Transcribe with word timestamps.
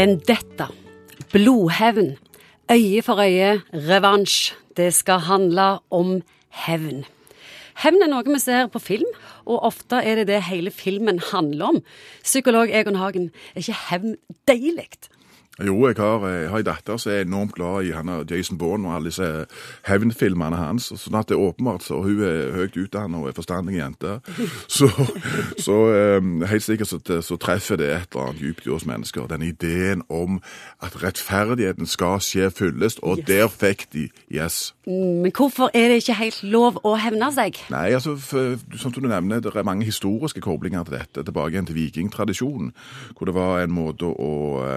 Vendetta. 0.00 0.66
Blodhevn. 1.32 2.16
Øye 2.72 3.02
for 3.02 3.20
øye. 3.20 3.60
Revansj. 3.72 4.54
Det 4.76 4.94
skal 4.94 5.18
handle 5.18 5.78
om 5.90 6.22
hevn. 6.48 7.04
Hevn 7.82 8.00
er 8.06 8.08
noe 8.08 8.24
vi 8.24 8.38
ser 8.40 8.70
på 8.72 8.80
film, 8.80 9.10
og 9.44 9.60
ofte 9.68 10.00
er 10.00 10.22
det 10.22 10.30
det 10.30 10.38
hele 10.46 10.72
filmen 10.72 11.20
handler 11.32 11.66
om. 11.66 11.82
Psykolog 12.24 12.72
Egon 12.72 12.96
Hagen, 12.96 13.28
er 13.52 13.60
ikke 13.60 13.76
hevn 13.90 14.16
deilig? 14.48 14.88
Jo, 15.58 15.86
jeg 15.86 15.96
har, 15.98 16.28
jeg 16.28 16.48
har 16.48 16.58
en 16.58 16.64
datter 16.64 16.96
som 16.96 17.10
er 17.12 17.24
enormt 17.24 17.52
glad 17.52 17.84
i 17.84 17.90
han 17.92 18.08
Jason 18.30 18.58
Bourne 18.58 18.88
og 18.88 18.94
alle 18.96 19.10
disse 19.10 19.26
hevnfilmene 19.84 20.56
hans. 20.56 20.86
sånn 20.96 21.18
at 21.18 21.28
det 21.28 21.36
er 21.36 21.42
åpenbart 21.42 21.82
så 21.84 21.98
Hun 22.00 22.22
er 22.24 22.54
høyt 22.54 22.78
utdannet 22.78 23.18
og 23.18 23.28
er 23.28 23.36
forstandig 23.36 23.76
jente. 23.76 24.20
Så, 24.70 24.86
så 25.58 25.74
um, 26.18 26.42
helt 26.46 26.62
sikkert 26.62 26.88
så, 26.88 26.98
så, 27.20 27.36
treffer 27.36 27.76
det 27.76 27.88
et 27.90 28.14
eller 28.14 28.30
annet 28.30 28.40
dypt 28.40 28.66
i 28.66 28.70
oss 28.70 28.86
mennesker. 28.86 29.26
Den 29.26 29.42
ideen 29.42 30.02
om 30.08 30.38
at 30.80 30.94
rettferdigheten 31.02 31.86
skal 31.86 32.20
skje 32.22 32.50
fyllest, 32.54 33.00
og 33.02 33.18
yes. 33.18 33.26
der 33.26 33.48
fikk 33.48 33.86
de 33.92 34.06
yes. 34.30 34.74
Mm, 34.86 35.26
men 35.26 35.32
hvorfor 35.36 35.70
er 35.74 35.90
det 35.90 36.00
ikke 36.00 36.16
helt 36.20 36.42
lov 36.42 36.78
å 36.86 36.94
hevne 37.00 37.32
seg? 37.34 37.58
Nei, 37.72 37.90
altså, 37.98 38.14
for, 38.16 38.56
som 38.78 38.94
du 38.94 39.02
nevner, 39.02 39.42
det 39.42 39.52
er 39.52 39.66
mange 39.66 39.88
historiske 39.88 40.40
koblinger 40.44 40.86
til 40.86 40.96
dette. 41.00 41.24
Tilbake 41.26 41.56
igjen 41.56 41.68
til 41.68 41.80
vikingtradisjonen, 41.80 42.72
hvor 43.16 43.28
det 43.28 43.36
var 43.36 43.64
en 43.64 43.74
måte 43.74 44.08
å 44.08 44.32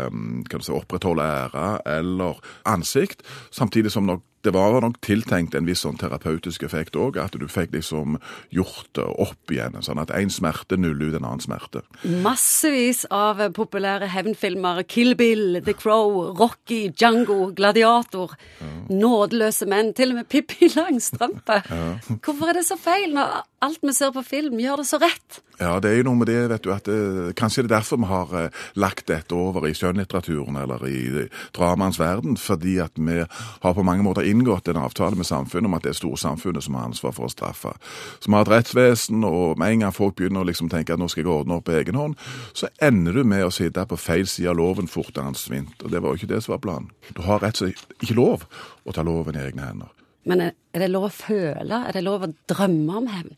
um, 0.09 0.43
kan 0.49 0.62
du 0.67 0.77
opprettholde 0.77 1.23
ære 1.23 1.79
eller 1.97 2.39
ansikt, 2.65 3.23
samtidig 3.51 3.91
som 3.91 4.07
nok 4.09 4.23
det 4.43 4.53
var 4.53 4.81
nok 4.83 4.99
tiltenkt 5.05 5.55
en 5.55 5.67
viss 5.67 5.83
sånn 5.85 5.97
terapeutisk 5.99 6.65
effekt 6.67 6.97
òg, 6.99 7.17
at 7.21 7.35
du 7.39 7.45
fikk 7.51 7.71
liksom 7.75 8.17
gjort 8.53 8.89
det 8.97 9.05
opp 9.23 9.53
igjen. 9.53 9.77
Sånn 9.85 10.01
at 10.01 10.11
én 10.15 10.31
smerte 10.33 10.77
nuller 10.79 11.13
ut 11.13 11.17
en 11.19 11.27
annen 11.29 11.43
smerte. 11.43 11.83
Massevis 12.25 13.05
av 13.13 13.39
populære 13.55 14.09
hevnfilmer. 14.11 14.83
Kill 14.89 15.15
Bill, 15.19 15.61
The 15.63 15.75
Crow, 15.77 16.33
Rocky, 16.39 16.89
Django, 16.91 17.53
Gladiator. 17.55 18.35
Ja. 18.59 18.73
Nådeløse 18.91 19.69
menn. 19.71 19.93
Til 19.95 20.13
og 20.13 20.21
med 20.21 20.29
Pippi 20.31 20.71
Langstrømpe. 20.75 21.61
Ja. 21.69 21.87
Hvorfor 22.25 22.51
er 22.51 22.59
det 22.59 22.67
så 22.67 22.79
feil 22.79 23.15
når 23.15 23.41
alt 23.63 23.83
vi 23.83 23.95
ser 23.95 24.11
på 24.11 24.23
film, 24.27 24.59
gjør 24.59 24.83
det 24.83 24.87
så 24.89 24.99
rett? 25.01 25.39
Ja, 25.61 25.77
det 25.79 25.91
er 25.91 25.99
jo 26.01 26.07
noe 26.09 26.19
med 26.19 26.27
det, 26.27 26.39
vet 26.49 26.65
du, 26.65 26.71
at 26.73 26.87
det, 26.89 26.95
eh, 26.97 27.33
kanskje 27.37 27.63
det 27.63 27.69
er 27.69 27.75
derfor 27.77 27.99
vi 28.01 28.09
har 28.09 28.31
eh, 28.39 28.63
lagt 28.81 29.05
dette 29.07 29.35
over 29.37 29.67
i 29.69 29.75
skjønnlitteraturen 29.77 30.57
eller 30.63 30.83
i 30.89 31.27
dramaens 31.55 31.99
verden, 32.01 32.35
fordi 32.41 32.79
at 32.83 32.97
vi 32.97 33.21
har 33.21 33.75
på 33.77 33.85
mange 33.85 34.03
måter 34.03 34.25
inngått 34.33 34.67
en 34.71 34.81
avtale 34.81 35.19
med 35.19 35.27
samfunnet 35.29 35.69
om 35.69 35.77
at 35.77 35.85
det 35.85 35.93
er 35.93 35.99
storsamfunnet 35.99 36.65
som 36.65 36.77
har 36.77 36.89
ansvar 36.89 37.15
for 37.15 37.29
å 37.29 37.31
straffe. 37.31 37.73
Så 38.19 38.29
vi 38.29 38.35
har 38.35 38.45
et 38.45 38.53
rettsvesen, 38.53 39.23
og 39.27 39.59
med 39.61 39.75
en 39.75 39.85
gang 39.85 39.95
folk 39.95 40.17
begynner 40.19 40.43
å 40.43 40.49
liksom 40.49 40.71
tenke 40.73 40.95
at 40.95 41.01
nå 41.01 41.09
skal 41.11 41.23
jeg 41.23 41.33
ordne 41.33 41.59
opp 41.59 41.67
på 41.69 41.77
egen 41.77 41.99
hånd, 41.99 42.17
så 42.57 42.69
ender 42.83 43.19
du 43.19 43.23
med 43.27 43.45
å 43.45 43.53
sitte 43.53 43.85
på 43.87 43.99
feil 43.99 44.27
side 44.29 44.51
av 44.51 44.59
loven 44.59 44.89
fortere 44.91 45.29
enn 45.29 45.39
svint. 45.39 45.77
Og 45.83 45.93
det 45.93 46.03
var 46.03 46.13
jo 46.13 46.21
ikke 46.21 46.33
det 46.33 46.43
som 46.45 46.55
var 46.57 46.63
planen. 46.65 46.89
Du 47.13 47.23
har 47.27 47.43
rett 47.43 47.61
og 47.61 47.69
slett 47.69 48.01
ikke 48.03 48.17
lov 48.19 48.47
å 48.83 48.95
ta 48.95 49.05
loven 49.05 49.37
i 49.37 49.45
egne 49.45 49.69
hender. 49.69 49.93
Men 50.29 50.49
er 50.49 50.79
det 50.79 50.91
lov 50.91 51.09
å 51.09 51.13
føle? 51.13 51.83
Er 51.87 51.95
det 51.95 52.03
lov 52.05 52.27
å 52.27 52.33
drømme 52.49 52.99
om 53.01 53.09
hevn? 53.11 53.33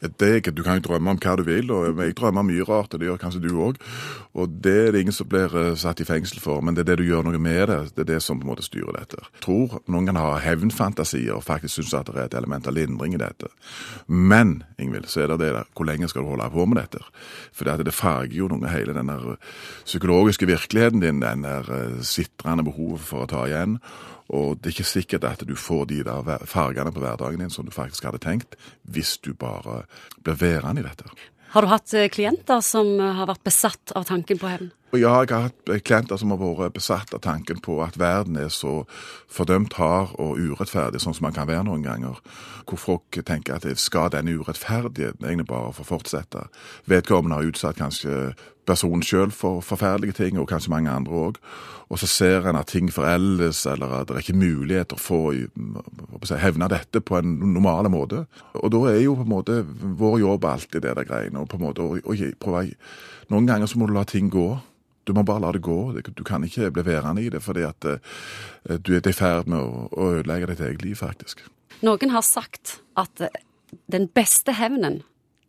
Det, 0.00 0.52
du 0.52 0.62
kan 0.62 0.76
jo 0.76 0.84
drømme 0.84 1.14
om 1.14 1.18
hva 1.20 1.34
du 1.38 1.42
vil, 1.46 1.70
og 1.72 2.00
jeg 2.02 2.16
drømmer 2.18 2.44
mye 2.44 2.64
rart, 2.68 2.92
og 2.92 3.00
det 3.00 3.08
gjør 3.08 3.20
kanskje 3.20 3.40
du 3.46 3.54
òg. 3.64 3.78
Og 4.36 4.58
det 4.64 4.74
er 4.76 4.90
det 4.92 5.00
ingen 5.00 5.16
som 5.16 5.28
blir 5.28 5.52
eh, 5.56 5.72
satt 5.78 6.02
i 6.04 6.06
fengsel 6.08 6.40
for, 6.42 6.60
men 6.60 6.76
det 6.76 6.84
er 6.84 6.90
det 6.90 6.98
du 7.00 7.06
gjør 7.08 7.24
noe 7.24 7.40
med 7.40 7.70
det. 7.70 7.78
Det 7.96 8.04
er 8.04 8.10
det 8.10 8.18
som 8.24 8.40
på 8.40 8.44
en 8.44 8.50
måte 8.52 8.66
styrer 8.66 8.92
dette. 8.98 9.22
Jeg 9.38 9.44
tror 9.46 9.78
noen 9.88 10.10
kan 10.10 10.20
ha 10.20 10.34
hevnfantasier 10.44 11.38
og 11.38 11.46
faktisk 11.46 11.78
synes 11.78 11.94
at 11.96 12.10
det 12.10 12.20
er 12.20 12.28
et 12.28 12.36
element 12.36 12.68
av 12.68 12.76
lindring 12.76 13.16
i 13.16 13.22
dette. 13.22 13.48
Men 14.06 14.58
Ingvild, 14.76 15.08
så 15.08 15.24
er 15.24 15.32
det 15.32 15.40
det 15.46 15.54
der, 15.56 15.70
hvor 15.72 15.88
lenge 15.88 16.10
skal 16.12 16.26
du 16.26 16.34
holde 16.34 16.50
på 16.52 16.66
med 16.68 16.82
dette? 16.82 17.00
For 17.56 17.64
det, 17.64 17.86
det 17.88 17.96
farger 17.96 18.36
jo 18.36 18.50
noe 18.52 18.74
hele 18.74 18.96
den 18.96 19.08
der 19.08 19.38
psykologiske 19.86 20.50
virkeligheten 20.50 21.00
din, 21.00 21.24
den 21.24 21.48
der 21.48 21.72
eh, 21.72 22.04
sitrende 22.04 22.66
behovet 22.68 23.08
for 23.08 23.24
å 23.24 23.30
ta 23.32 23.46
igjen. 23.48 23.80
Og 24.34 24.58
det 24.58 24.70
er 24.70 24.74
ikke 24.74 24.88
sikkert 24.90 25.24
at 25.24 25.44
du 25.46 25.54
får 25.54 25.84
de 25.90 26.00
der 26.04 26.46
fargene 26.50 26.92
på 26.92 27.02
hverdagen 27.02 27.40
din 27.40 27.50
som 27.50 27.66
du 27.66 27.70
faktisk 27.70 28.08
hadde 28.08 28.18
tenkt, 28.22 28.56
hvis 28.82 29.18
du 29.22 29.32
bare 29.34 29.84
blir 30.24 30.38
værende 30.40 30.82
i 30.82 30.86
dette. 30.86 31.08
Har 31.56 31.62
du 31.62 31.70
hatt 31.70 31.92
eh, 31.94 32.08
klienter 32.12 32.60
som 32.60 32.98
eh, 33.00 33.14
har 33.16 33.30
vært 33.30 33.46
besatt 33.46 33.92
av 33.96 34.04
tanken 34.08 34.36
på 34.36 34.48
hevn? 34.50 34.72
Ja, 34.92 35.12
jeg 35.22 35.30
har 35.30 35.46
hatt 35.46 35.70
eh, 35.72 35.80
klienter 35.80 36.18
som 36.20 36.34
har 36.34 36.40
vært 36.42 36.74
besatt 36.76 37.14
av 37.16 37.22
tanken 37.24 37.62
på 37.64 37.78
at 37.84 37.98
verden 38.00 38.36
er 38.40 38.50
så 38.52 38.82
fordømt 39.32 39.78
hard 39.78 40.12
og 40.20 40.36
urettferdig, 40.36 41.00
sånn 41.00 41.16
som 41.16 41.28
man 41.28 41.36
kan 41.36 41.48
være 41.48 41.64
noen 41.68 41.86
ganger. 41.86 42.18
Hvor 42.66 42.82
folk 42.82 43.20
tenker 43.24 43.56
at 43.56 43.80
skal 43.80 44.10
denne 44.12 44.34
urettferdigheten 44.36 45.24
egentlig 45.24 45.48
bare 45.48 45.72
få 45.76 45.86
fortsette? 45.94 46.48
Vedkommende 46.90 47.38
har 47.38 47.48
utsatt 47.48 47.80
kanskje 47.80 48.34
personen 48.66 49.04
sjøl 49.04 49.32
for 49.34 49.62
forferdelige 49.64 50.18
ting, 50.18 50.38
og 50.40 50.48
kanskje 50.50 50.72
mange 50.72 50.92
andre 50.92 51.22
òg. 51.28 51.40
Og 51.86 52.00
så 52.02 52.08
ser 52.10 52.48
en 52.50 52.58
at 52.58 52.66
ting 52.72 52.90
foreldes, 52.90 53.62
eller 53.70 54.00
at 54.00 54.08
det 54.08 54.16
er 54.16 54.24
ikke 54.24 54.38
muligheter 54.40 54.98
for 54.98 55.30
å 55.30 56.38
hevne 56.42 56.68
dette 56.72 57.00
på 57.00 57.20
en 57.20 57.36
normal 57.54 57.90
måte. 57.94 58.24
Og 58.58 58.72
da 58.74 58.80
er 58.90 59.04
jo 59.04 59.14
på 59.18 59.26
en 59.26 59.34
måte 59.36 59.60
vår 60.00 60.18
jobb 60.24 60.48
alltid 60.50 60.82
det 60.82 60.96
der 60.98 61.06
greiene. 61.06 61.40
og 61.40 61.48
på 61.48 61.60
en 61.60 61.66
måte 61.68 61.86
å, 61.86 62.16
prøve, 62.42 62.72
Noen 63.30 63.46
ganger 63.46 63.66
så 63.66 63.78
må 63.78 63.86
du 63.86 63.94
la 63.94 64.04
ting 64.04 64.30
gå. 64.30 64.48
Du 65.06 65.12
må 65.14 65.22
bare 65.22 65.44
la 65.44 65.52
det 65.54 65.62
gå. 65.62 65.78
Du 66.02 66.24
kan 66.26 66.44
ikke 66.44 66.72
bli 66.74 66.82
værende 66.86 67.22
i 67.22 67.30
det, 67.30 67.42
fordi 67.42 67.62
at 67.62 67.86
uh, 67.86 67.98
du 68.78 68.96
er 68.96 69.06
i 69.06 69.14
ferd 69.14 69.46
med 69.46 69.62
å 69.62 70.10
ødelegge 70.10 70.50
ditt 70.50 70.64
eget 70.66 70.82
liv, 70.82 70.98
faktisk. 70.98 71.44
Noen 71.86 72.10
har 72.10 72.24
sagt 72.26 72.80
at 72.98 73.28
den 73.92 74.08
beste 74.08 74.54
hevnen 74.58 75.02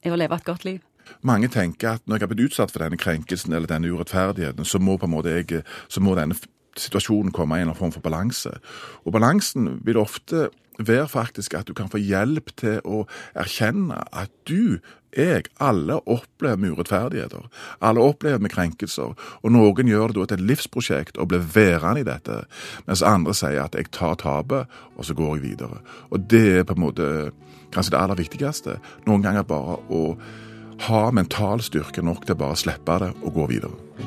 er 0.05 0.13
å 0.13 0.19
leve 0.19 0.37
et 0.37 0.45
godt 0.45 0.65
liv. 0.67 0.83
Mange 1.21 1.49
tenker 1.53 1.97
at 1.97 2.05
når 2.05 2.17
jeg 2.17 2.25
har 2.25 2.33
blitt 2.33 2.45
utsatt 2.51 2.73
for 2.73 2.83
denne 2.83 2.99
krenkelsen 2.99 3.53
eller 3.53 3.69
denne 3.69 3.91
urettferdigheten, 3.91 4.65
så 4.65 4.79
må 4.79 4.97
på 4.97 5.09
en 5.09 5.15
måte 5.15 5.33
jeg, 5.33 5.63
så 5.87 6.03
må 6.03 6.15
denne 6.17 6.37
situasjonen 6.77 7.33
komme 7.33 7.57
i 7.57 7.65
en 7.65 7.75
form 7.75 7.93
for 7.95 8.05
balanse. 8.05 8.53
Og 9.05 9.13
balansen 9.15 9.79
vil 9.85 9.99
ofte 10.01 10.49
være 10.77 11.07
faktisk 11.09 11.53
at 11.57 11.67
du 11.67 11.73
kan 11.73 11.89
få 11.89 11.97
hjelp 11.97 12.51
til 12.59 12.79
å 12.85 13.03
erkjenne 13.37 13.97
at 14.13 14.31
du, 14.49 14.77
jeg, 15.17 15.47
alle 15.63 15.97
opplever 16.05 16.59
med 16.61 16.75
urettferdigheter. 16.75 17.47
Alle 17.81 18.03
opplever 18.05 18.41
med 18.43 18.53
krenkelser. 18.53 19.15
Og 19.41 19.53
noen 19.53 19.89
gjør 19.89 20.13
det 20.13 20.19
da 20.19 20.27
til 20.29 20.37
et 20.37 20.49
livsprosjekt 20.51 21.17
og 21.17 21.31
blir 21.31 21.47
værende 21.55 22.03
i 22.03 22.07
dette, 22.07 22.43
mens 22.85 23.05
andre 23.05 23.33
sier 23.37 23.63
at 23.63 23.77
jeg 23.77 23.89
tar 23.95 24.19
tapet, 24.21 24.69
og 24.95 25.07
så 25.07 25.17
går 25.17 25.37
jeg 25.37 25.45
videre. 25.47 25.81
Og 26.11 26.27
det 26.29 26.59
er 26.59 26.67
på 26.67 26.77
en 26.77 26.85
måte 26.85 27.07
kanskje 27.73 27.95
det 27.95 28.03
aller 28.03 28.21
viktigste. 28.21 28.77
Noen 29.07 29.25
ganger 29.25 29.47
bare 29.47 29.79
å 29.89 30.03
ha 30.85 31.07
mental 31.11 31.63
styrke 31.65 32.03
nok 32.05 32.25
til 32.25 32.37
å 32.37 32.41
bare 32.43 32.59
slippe 32.59 32.99
det 33.01 33.13
og 33.23 33.33
gå 33.33 33.47
videre. 33.55 34.06